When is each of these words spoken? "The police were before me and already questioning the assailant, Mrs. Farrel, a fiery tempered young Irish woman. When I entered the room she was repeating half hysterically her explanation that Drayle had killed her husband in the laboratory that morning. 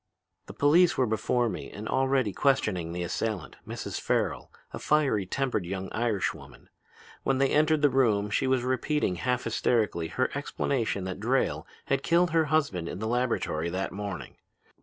"The 0.47 0.55
police 0.55 0.97
were 0.97 1.05
before 1.05 1.47
me 1.47 1.69
and 1.69 1.87
already 1.87 2.33
questioning 2.33 2.91
the 2.91 3.03
assailant, 3.03 3.57
Mrs. 3.67 4.01
Farrel, 4.01 4.51
a 4.73 4.79
fiery 4.79 5.27
tempered 5.27 5.63
young 5.63 5.89
Irish 5.93 6.33
woman. 6.33 6.69
When 7.21 7.39
I 7.39 7.45
entered 7.45 7.83
the 7.83 7.89
room 7.91 8.31
she 8.31 8.47
was 8.47 8.63
repeating 8.63 9.17
half 9.17 9.43
hysterically 9.43 10.07
her 10.07 10.31
explanation 10.33 11.03
that 11.03 11.19
Drayle 11.19 11.67
had 11.85 12.01
killed 12.01 12.31
her 12.31 12.45
husband 12.45 12.89
in 12.89 12.97
the 12.97 13.05
laboratory 13.07 13.69
that 13.69 13.91
morning. 13.91 14.37